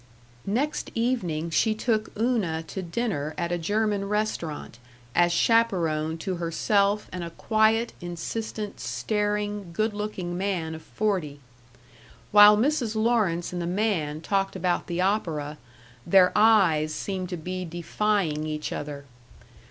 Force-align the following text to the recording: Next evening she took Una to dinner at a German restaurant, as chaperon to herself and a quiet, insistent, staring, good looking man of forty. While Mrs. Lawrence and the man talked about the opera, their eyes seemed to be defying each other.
Next 0.47 0.89
evening 0.95 1.51
she 1.51 1.75
took 1.75 2.09
Una 2.19 2.63
to 2.63 2.81
dinner 2.81 3.35
at 3.37 3.51
a 3.51 3.59
German 3.59 4.09
restaurant, 4.09 4.79
as 5.13 5.31
chaperon 5.31 6.17
to 6.17 6.37
herself 6.37 7.07
and 7.13 7.23
a 7.23 7.29
quiet, 7.29 7.93
insistent, 8.01 8.79
staring, 8.79 9.71
good 9.71 9.93
looking 9.93 10.35
man 10.35 10.73
of 10.73 10.81
forty. 10.81 11.39
While 12.31 12.57
Mrs. 12.57 12.95
Lawrence 12.95 13.53
and 13.53 13.61
the 13.61 13.67
man 13.67 14.21
talked 14.21 14.55
about 14.55 14.87
the 14.87 15.01
opera, 15.01 15.59
their 16.07 16.31
eyes 16.35 16.95
seemed 16.95 17.29
to 17.29 17.37
be 17.37 17.63
defying 17.63 18.47
each 18.47 18.73
other. 18.73 19.05